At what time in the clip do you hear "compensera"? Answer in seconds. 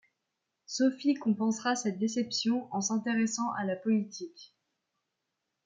1.13-1.75